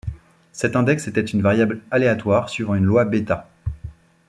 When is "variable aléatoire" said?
1.43-2.49